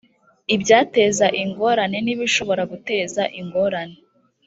[0.55, 3.97] ibyateza ingorane n’ibishobora guteza ingorane